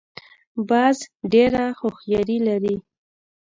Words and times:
باز 0.69 0.97
ډېره 1.31 1.63
هوښیاري 1.79 2.37
لري 2.47 2.75